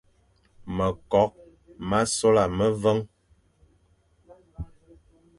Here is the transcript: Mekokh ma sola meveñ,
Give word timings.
Mekokh 0.75 1.35
ma 1.89 1.99
sola 2.15 2.43
meveñ, 2.57 2.99